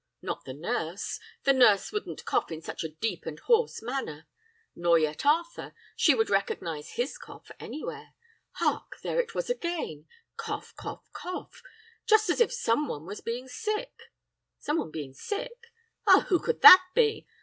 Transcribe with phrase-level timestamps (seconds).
[0.23, 1.19] Not the nurse!
[1.43, 4.25] The nurse wouldn't cough in such a deep and hoarse manner!
[4.75, 8.15] nor yet Arthur; she would recognise his cough anywhere.
[8.53, 8.97] Hark!
[9.03, 10.75] there it was again cough!
[10.75, 11.07] cough!
[11.13, 11.61] cough!
[12.07, 13.93] just as if some one was being sick.
[14.57, 15.67] Someone being sick!
[16.07, 16.25] Ah!
[16.29, 17.27] who could that someone be?